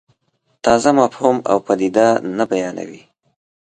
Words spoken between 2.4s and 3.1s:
بیانوي.